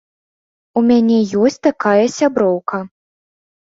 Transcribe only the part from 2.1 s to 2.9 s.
сяброўка.